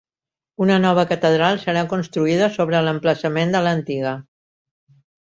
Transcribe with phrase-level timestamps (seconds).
[0.63, 4.15] Una nova catedral serà construïda sobre l'emplaçament de l'antiga.